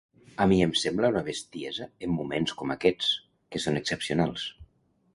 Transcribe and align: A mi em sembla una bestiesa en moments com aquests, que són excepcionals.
A 0.45 0.45
mi 0.51 0.55
em 0.67 0.71
sembla 0.83 1.11
una 1.13 1.21
bestiesa 1.27 1.87
en 2.07 2.15
moments 2.15 2.57
com 2.63 2.75
aquests, 2.79 3.15
que 3.53 3.65
són 3.67 3.81
excepcionals. 3.85 4.53